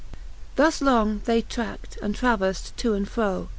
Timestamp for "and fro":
2.95-3.49